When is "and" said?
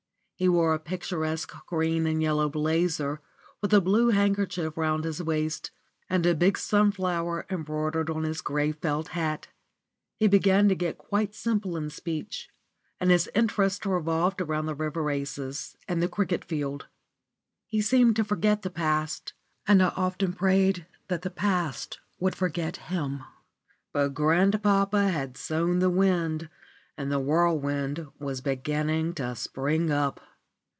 2.07-2.19, 6.09-6.25, 12.99-13.11, 15.87-16.01, 19.67-19.79, 26.97-27.11